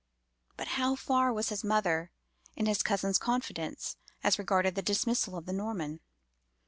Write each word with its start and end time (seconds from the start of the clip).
But 0.57 0.69
how 0.81 0.95
far 0.95 1.31
was 1.31 1.49
his 1.49 1.63
mother 1.63 2.09
in 2.55 2.65
his 2.65 2.81
cousin's 2.81 3.19
confidence 3.19 3.97
as 4.23 4.39
regarded 4.39 4.73
the 4.73 4.81
dismissal 4.81 5.37
of 5.37 5.45
the 5.45 5.53
Norman? 5.53 5.99